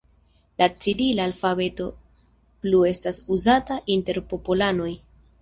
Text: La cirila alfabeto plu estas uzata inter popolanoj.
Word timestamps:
La 0.61 0.67
cirila 0.85 1.27
alfabeto 1.29 1.87
plu 2.65 2.81
estas 2.93 3.21
uzata 3.37 3.79
inter 3.99 4.23
popolanoj. 4.35 4.91